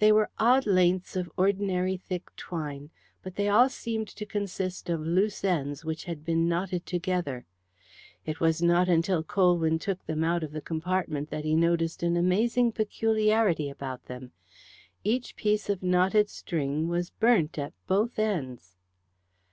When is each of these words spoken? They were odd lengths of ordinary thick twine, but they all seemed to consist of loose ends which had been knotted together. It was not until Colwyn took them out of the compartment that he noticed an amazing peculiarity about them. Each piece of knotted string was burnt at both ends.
They 0.00 0.10
were 0.10 0.28
odd 0.40 0.66
lengths 0.66 1.14
of 1.14 1.30
ordinary 1.36 1.96
thick 1.96 2.34
twine, 2.34 2.90
but 3.22 3.36
they 3.36 3.48
all 3.48 3.68
seemed 3.68 4.08
to 4.08 4.26
consist 4.26 4.90
of 4.90 5.02
loose 5.06 5.44
ends 5.44 5.84
which 5.84 6.02
had 6.06 6.24
been 6.24 6.48
knotted 6.48 6.84
together. 6.84 7.46
It 8.26 8.40
was 8.40 8.60
not 8.60 8.88
until 8.88 9.22
Colwyn 9.22 9.78
took 9.78 10.04
them 10.04 10.24
out 10.24 10.42
of 10.42 10.50
the 10.50 10.60
compartment 10.60 11.30
that 11.30 11.44
he 11.44 11.54
noticed 11.54 12.02
an 12.02 12.16
amazing 12.16 12.72
peculiarity 12.72 13.70
about 13.70 14.06
them. 14.06 14.32
Each 15.04 15.36
piece 15.36 15.70
of 15.70 15.80
knotted 15.80 16.28
string 16.28 16.88
was 16.88 17.10
burnt 17.10 17.56
at 17.56 17.72
both 17.86 18.18
ends. 18.18 18.74